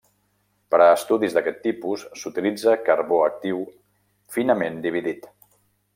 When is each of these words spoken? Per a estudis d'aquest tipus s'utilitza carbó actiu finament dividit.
Per 0.75 0.77
a 0.85 0.93
estudis 0.93 1.35
d'aquest 1.35 1.59
tipus 1.67 2.07
s'utilitza 2.21 2.75
carbó 2.89 3.19
actiu 3.29 3.61
finament 4.39 4.85
dividit. 4.87 5.33